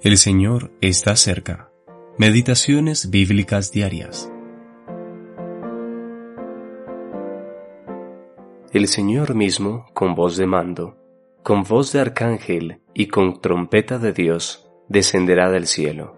[0.00, 1.72] El Señor está cerca.
[2.18, 4.30] Meditaciones bíblicas diarias.
[8.72, 10.96] El Señor mismo, con voz de mando,
[11.42, 16.14] con voz de arcángel y con trompeta de Dios, descenderá del cielo.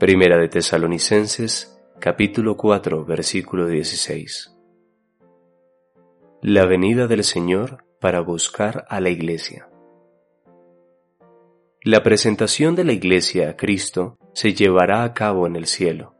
[0.00, 4.52] Primera de Tesalonicenses, capítulo 4, versículo 16.
[6.42, 9.68] La venida del Señor para buscar a la iglesia.
[11.88, 16.16] La presentación de la Iglesia a Cristo se llevará a cabo en el cielo.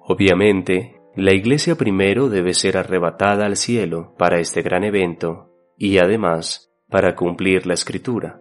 [0.00, 6.72] Obviamente, la Iglesia primero debe ser arrebatada al cielo para este gran evento y además
[6.88, 8.40] para cumplir la Escritura.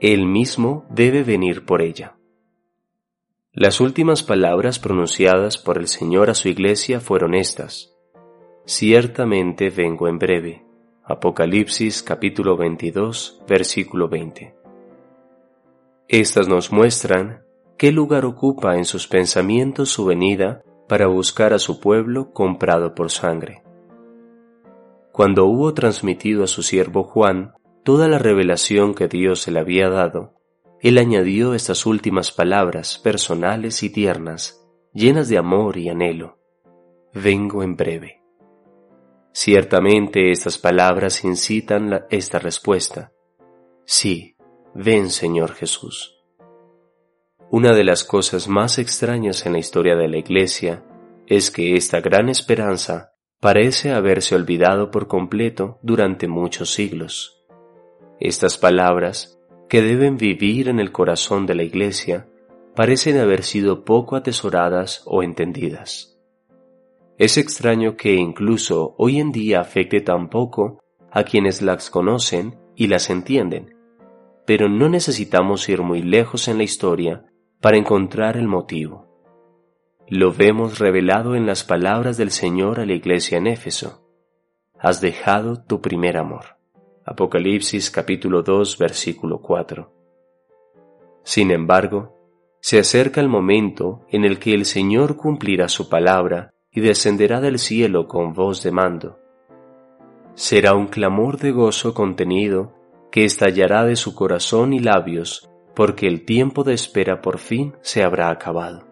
[0.00, 2.16] Él mismo debe venir por ella.
[3.52, 7.94] Las últimas palabras pronunciadas por el Señor a su Iglesia fueron estas.
[8.66, 10.64] Ciertamente vengo en breve.
[11.04, 14.59] Apocalipsis capítulo 22, versículo 20.
[16.12, 17.44] Estas nos muestran
[17.78, 23.12] qué lugar ocupa en sus pensamientos su venida para buscar a su pueblo comprado por
[23.12, 23.62] sangre.
[25.12, 27.52] Cuando hubo transmitido a su siervo Juan
[27.84, 30.34] toda la revelación que Dios le había dado,
[30.80, 36.40] él añadió estas últimas palabras personales y tiernas, llenas de amor y anhelo.
[37.14, 38.20] Vengo en breve.
[39.30, 43.12] Ciertamente estas palabras incitan esta respuesta.
[43.84, 44.34] Sí,
[44.74, 46.22] Ven Señor Jesús.
[47.50, 50.84] Una de las cosas más extrañas en la historia de la Iglesia
[51.26, 57.42] es que esta gran esperanza parece haberse olvidado por completo durante muchos siglos.
[58.20, 62.28] Estas palabras, que deben vivir en el corazón de la Iglesia,
[62.76, 66.16] parecen haber sido poco atesoradas o entendidas.
[67.18, 70.78] Es extraño que incluso hoy en día afecte tan poco
[71.10, 73.79] a quienes las conocen y las entienden,
[74.50, 77.24] pero no necesitamos ir muy lejos en la historia
[77.60, 79.06] para encontrar el motivo.
[80.08, 84.02] Lo vemos revelado en las palabras del Señor a la iglesia en Éfeso.
[84.76, 86.56] Has dejado tu primer amor.
[87.04, 89.88] Apocalipsis capítulo 2 versículo 4.
[91.22, 92.18] Sin embargo,
[92.60, 97.60] se acerca el momento en el que el Señor cumplirá su palabra y descenderá del
[97.60, 99.16] cielo con voz de mando.
[100.34, 102.79] Será un clamor de gozo contenido
[103.10, 108.02] que estallará de su corazón y labios, porque el tiempo de espera por fin se
[108.02, 108.86] habrá acabado.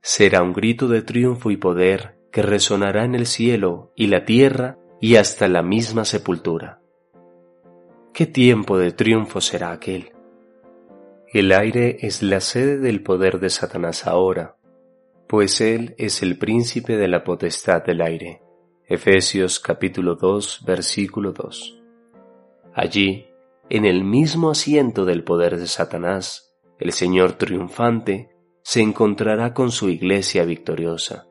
[0.00, 4.78] Será un grito de triunfo y poder que resonará en el cielo y la tierra
[5.00, 6.80] y hasta la misma sepultura.
[8.12, 10.12] ¿Qué tiempo de triunfo será aquel?
[11.32, 14.56] El aire es la sede del poder de Satanás ahora,
[15.28, 18.42] pues él es el príncipe de la potestad del aire.
[18.86, 21.77] Efesios capítulo 2 versículo 2.
[22.78, 23.26] Allí,
[23.70, 28.30] en el mismo asiento del poder de Satanás, el Señor triunfante
[28.62, 31.26] se encontrará con su iglesia victoriosa,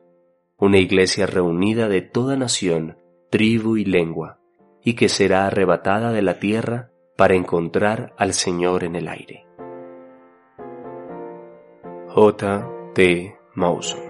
[0.58, 2.98] una iglesia reunida de toda nación,
[3.30, 4.40] tribu y lengua,
[4.84, 9.46] y que será arrebatada de la tierra para encontrar al Señor en el aire.
[12.08, 12.68] J.
[12.94, 13.38] T.
[13.54, 14.07] Mauson